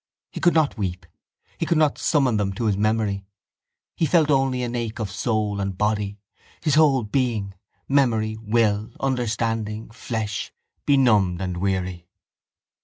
[0.31, 1.05] He could not weep.
[1.59, 3.23] He could not summon them to his memory.
[3.95, 6.17] He felt only an ache of soul and body,
[6.63, 7.53] his whole being,
[7.87, 10.51] memory, will, understanding, flesh,
[10.87, 12.07] benumbed and weary.